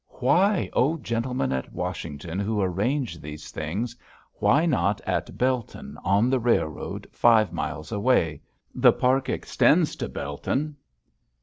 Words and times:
Why, 0.17 0.67
O 0.73 0.97
gentlemen 0.97 1.51
at 1.51 1.71
Washington 1.71 2.39
who 2.39 2.59
arrange 2.59 3.19
these 3.19 3.51
things, 3.51 3.95
why 4.39 4.65
not 4.65 4.99
at 5.01 5.37
Belton, 5.37 5.95
on 6.03 6.27
the 6.27 6.39
railroad, 6.39 7.05
five 7.11 7.53
miles 7.53 7.91
away? 7.91 8.41
The 8.73 8.93
park 8.93 9.29
extends 9.29 9.95
to 9.97 10.09
Belton. 10.09 10.75